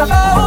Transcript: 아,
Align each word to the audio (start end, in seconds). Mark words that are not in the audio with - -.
아, 0.00 0.37